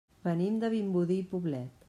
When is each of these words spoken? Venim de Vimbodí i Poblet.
Venim 0.27 0.57
de 0.63 0.71
Vimbodí 0.75 1.19
i 1.25 1.29
Poblet. 1.37 1.79